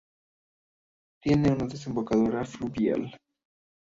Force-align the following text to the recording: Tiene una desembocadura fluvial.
Tiene 1.21 1.51
una 1.51 1.67
desembocadura 1.67 2.43
fluvial. 2.43 3.15